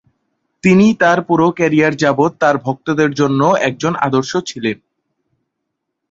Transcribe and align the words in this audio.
তিনি 0.63 0.87
তার 1.01 1.19
পুরো 1.27 1.47
ক্যারিয়ার 1.51 1.93
যাবত 1.95 2.31
তার 2.39 2.55
ভক্তদের 2.65 3.09
জন্য 3.13 3.41
একজন 3.67 3.93
আদর্শ 4.07 4.31
ছিলেন। 4.49 4.77